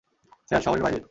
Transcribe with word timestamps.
Sir, 0.47 0.61
শহরের 0.61 0.83
বাইরের। 0.83 0.99